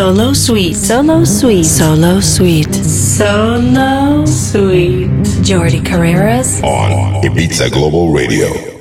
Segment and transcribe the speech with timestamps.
[0.00, 0.74] Solo Suite.
[0.78, 1.62] Solo Suite.
[1.62, 2.72] Solo Suite.
[2.88, 5.10] Solo Suite.
[5.42, 6.58] Jordi Carreras.
[6.62, 8.79] On Ibiza Global Radio.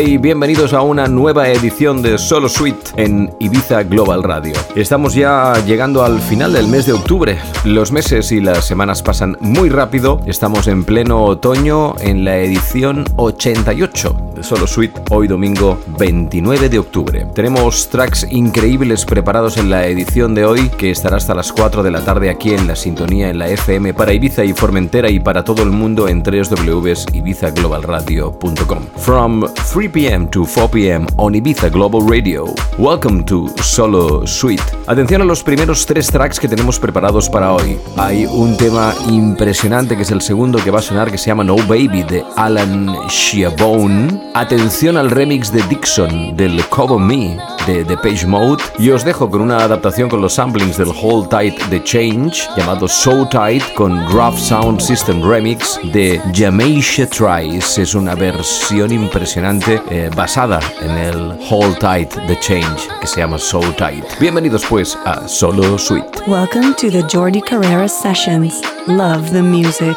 [0.00, 4.54] Y bienvenidos a una nueva edición de Solo Suite en Ibiza Global Radio.
[4.74, 7.38] Estamos ya llegando al final del mes de octubre.
[7.64, 10.22] Los meses y las semanas pasan muy rápido.
[10.26, 16.78] Estamos en pleno otoño en la edición 88 de Solo Suite hoy domingo 29 de
[16.78, 17.26] octubre.
[17.34, 21.90] Tenemos tracks increíbles preparados en la edición de hoy que estará hasta las 4 de
[21.90, 25.44] la tarde aquí en la sintonía en la FM para Ibiza y Formentera y para
[25.44, 28.82] todo el mundo en www.ibizaglobalradio.com.
[28.96, 29.44] From
[29.82, 30.28] 3 p.m.
[30.28, 31.06] to 4 p.m.
[31.16, 32.54] on Ibiza Global Radio.
[32.78, 34.62] Welcome to Solo Suite.
[34.86, 37.76] Atención a los primeros tres tracks que tenemos preparados para hoy.
[37.96, 41.42] Hay un tema impresionante que es el segundo que va a sonar que se llama
[41.42, 44.30] No Baby de Alan Sheabone.
[44.34, 49.30] Atención al remix de Dixon del Cover Me de The Page Mode y os dejo
[49.30, 54.08] con una adaptación con los samplings del Hold Tight The Change llamado So Tight con
[54.10, 57.78] Rough Sound System Remix de Jamaica Tries.
[57.78, 63.38] Es una versión impresionante eh, basada en el Hold Tight The Change que se llama
[63.38, 64.04] So Tight.
[64.20, 66.20] Bienvenidos pues a Solo Suite.
[66.26, 68.60] Welcome to the Jordi Carrera Sessions.
[68.86, 69.96] Love the music.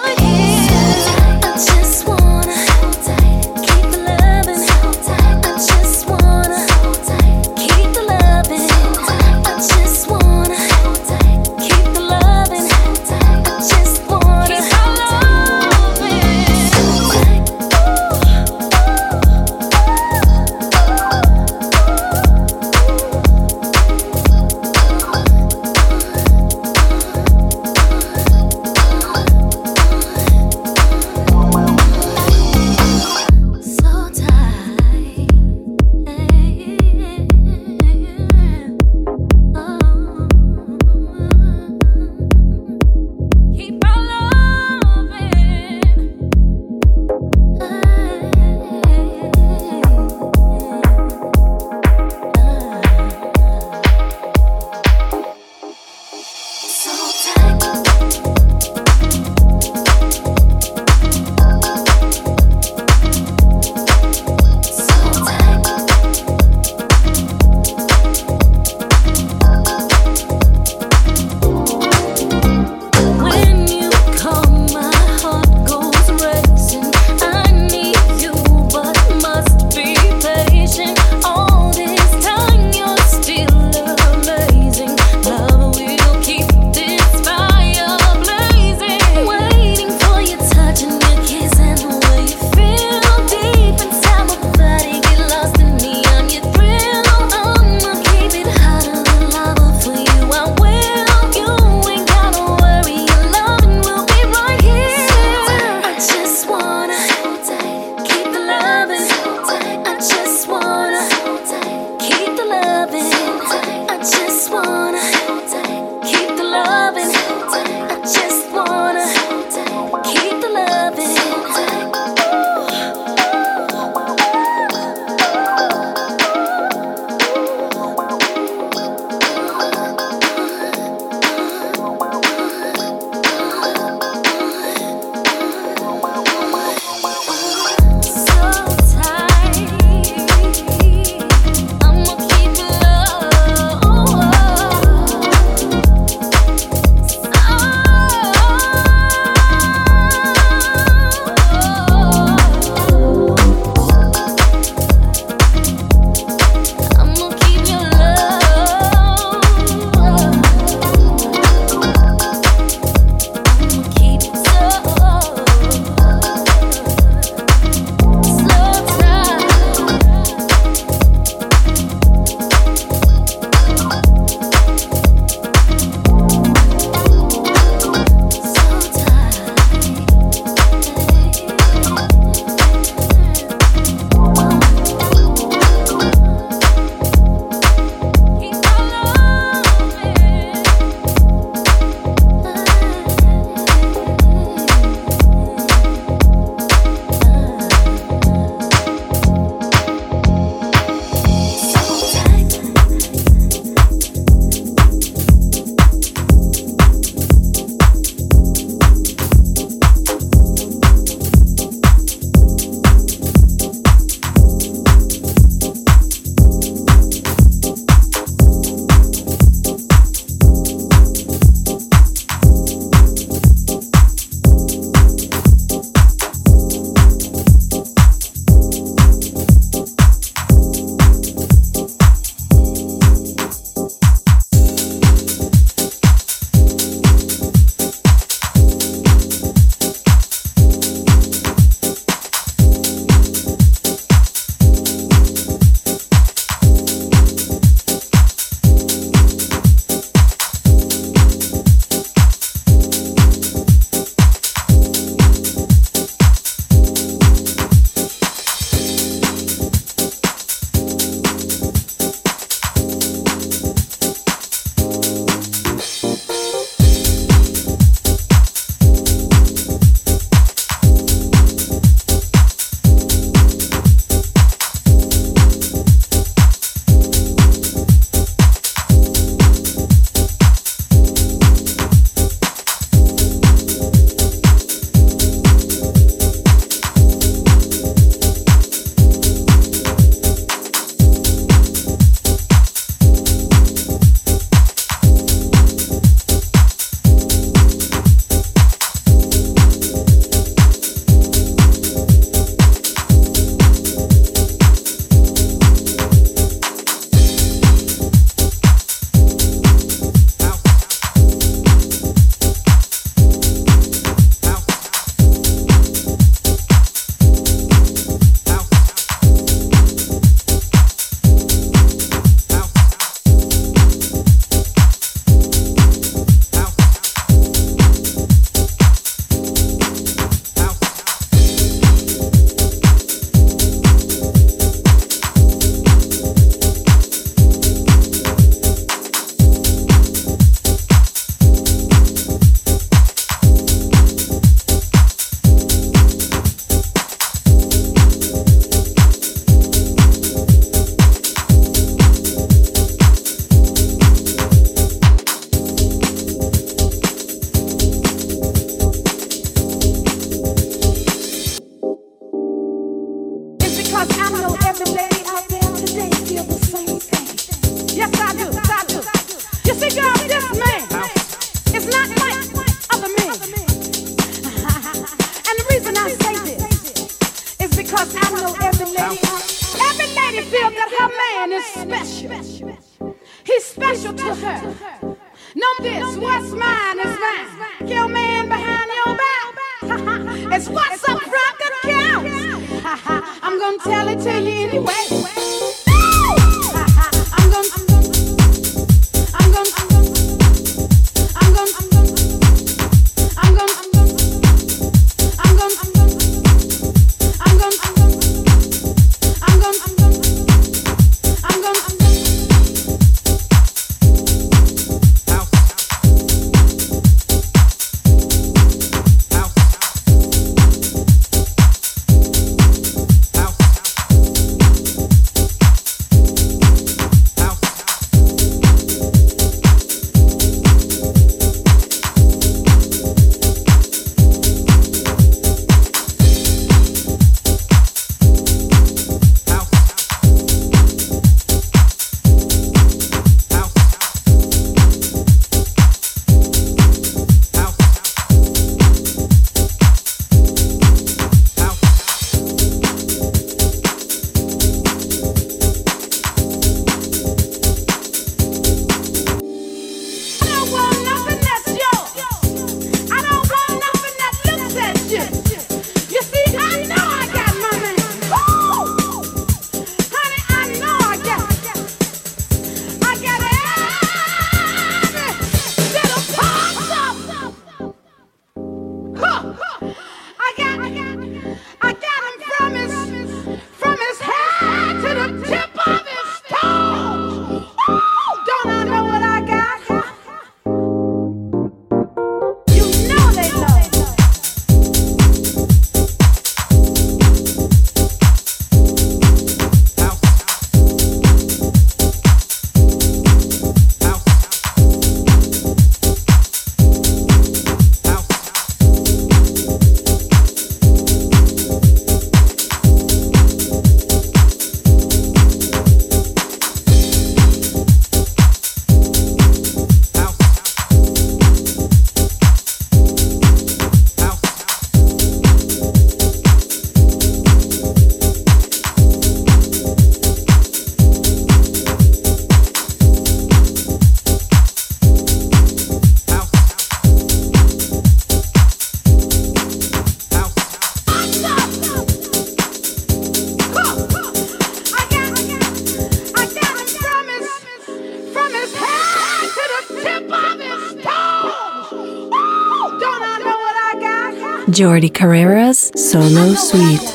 [554.76, 557.15] Jordi Carrera's Solo Suite.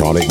[0.00, 0.29] Electronic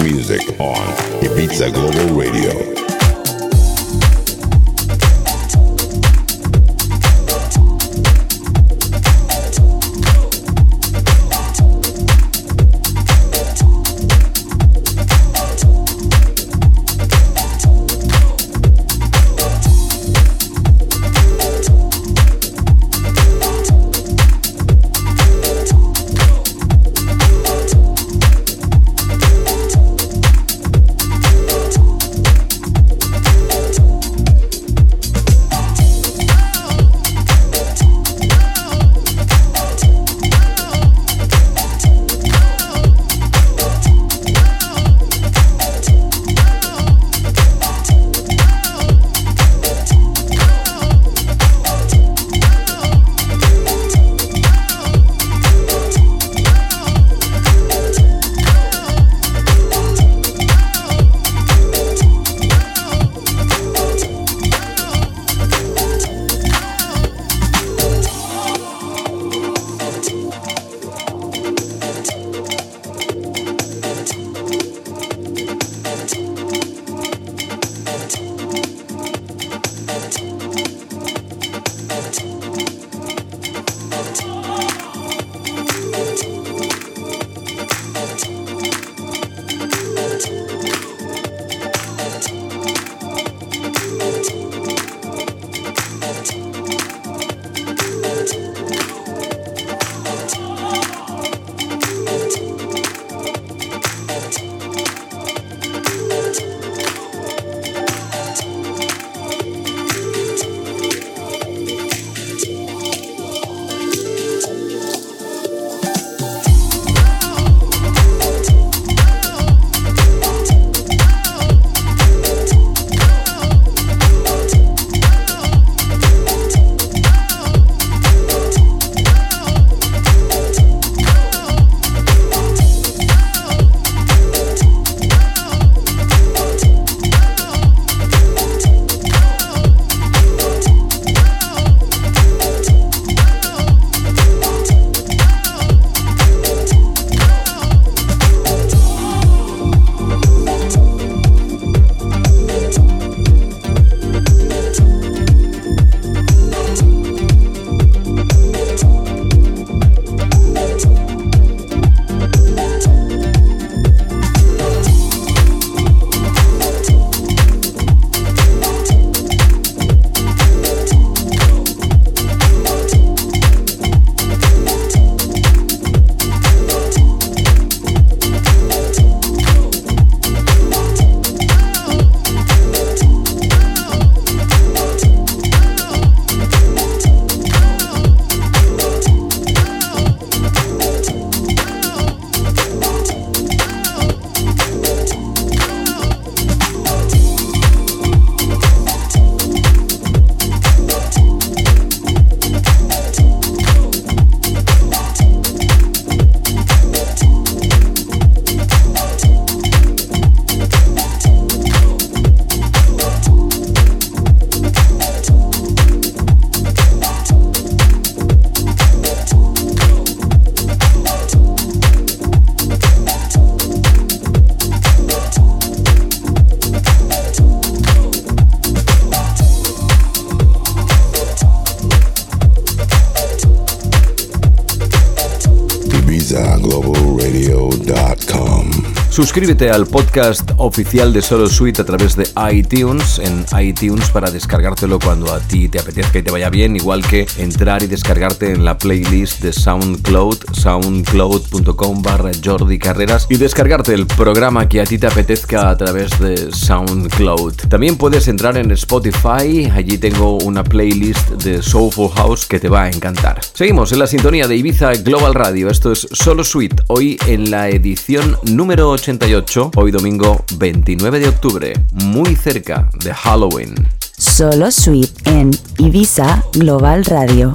[239.40, 245.00] Suscríbete al podcast oficial de Solo Suite a través de iTunes, en iTunes para descargártelo
[245.00, 248.66] cuando a ti te apetezca y te vaya bien, igual que entrar y descargarte en
[248.66, 254.98] la playlist de SoundCloud, soundcloud.com barra Jordi Carreras y descargarte el programa que a ti
[254.98, 257.70] te apetezca a través de SoundCloud.
[257.70, 262.84] También puedes entrar en Spotify, allí tengo una playlist de Soulful House que te va
[262.84, 263.40] a encantar.
[263.54, 267.70] Seguimos en la sintonía de Ibiza Global Radio, esto es Solo Suite, hoy en la
[267.70, 268.98] edición número
[269.36, 273.76] 8 hoy domingo 29 de octubre, muy cerca de Halloween.
[274.18, 277.52] Solo Suite en Ibiza Global Radio.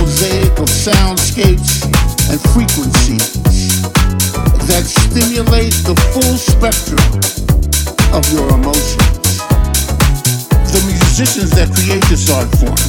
[0.00, 1.84] mosaic of soundscapes
[2.32, 3.36] and frequencies
[4.64, 7.04] that stimulate the full spectrum
[8.16, 9.44] of your emotions.
[10.72, 12.80] The musicians that create this art form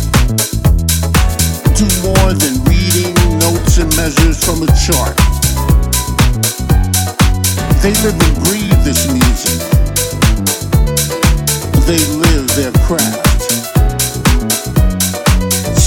[1.76, 3.12] do more than reading
[3.44, 5.18] notes and measures from a chart.
[7.84, 9.60] They live and breathe this music.
[11.84, 13.31] They live their craft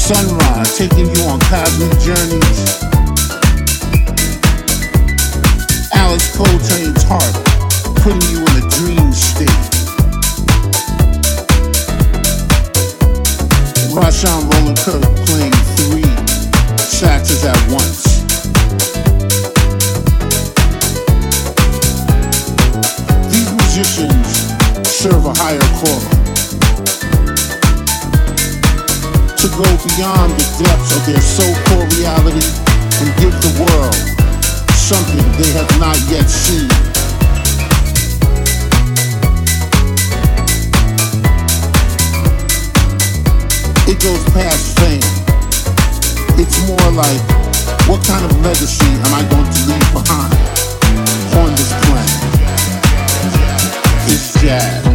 [0.04, 2.82] sunrise, taking you on cosmic journeys.
[5.94, 7.34] Alice Coltrane's heart,
[8.02, 9.48] putting you in a dream state.
[13.96, 16.10] Rashawn Roland Kirk playing three
[16.76, 18.04] saxes at once.
[23.32, 26.13] These musicians serve a higher cause.
[29.44, 32.40] to go beyond the depths of their so-called reality
[32.96, 33.94] and give the world
[34.72, 36.64] something they have not yet seen.
[43.84, 45.04] It goes past fame.
[46.40, 47.20] It's more like,
[47.86, 50.32] what kind of legacy am I going to leave behind
[51.36, 52.20] on this planet?
[54.08, 54.93] It's jazz.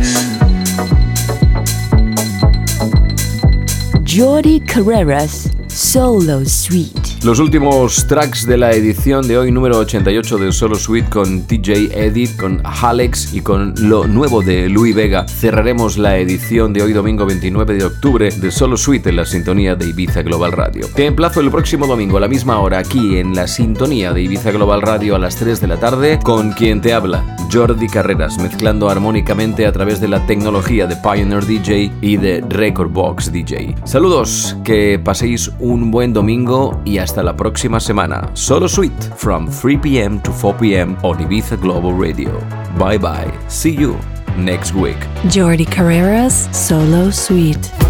[4.65, 6.98] Carreras Solo Suite.
[7.21, 11.91] Los últimos tracks de la edición de hoy, número 88 de Solo Suite, con TJ
[11.91, 15.27] Edit, con Alex y con lo nuevo de Louis Vega.
[15.27, 19.75] Cerraremos la edición de hoy, domingo 29 de octubre, de Solo Suite en la sintonía
[19.75, 20.87] de Ibiza Global Radio.
[20.95, 24.51] Te emplazo el próximo domingo a la misma hora aquí en la sintonía de Ibiza
[24.51, 28.89] Global Radio a las 3 de la tarde, con quien te habla, Jordi Carreras, mezclando
[28.89, 33.75] armónicamente a través de la tecnología de Pioneer DJ y de Record Box DJ.
[33.83, 38.29] Saludos, que paséis un buen domingo y hasta la próxima semana.
[38.33, 40.21] Solo Suite from 3 p.m.
[40.21, 40.95] to 4 p.m.
[41.01, 42.39] on Ibiza Global Radio.
[42.77, 43.31] Bye bye.
[43.47, 43.97] See you
[44.37, 44.97] next week.
[45.23, 47.88] Jordi Carreras Solo Suite.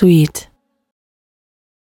[0.00, 0.39] sweet.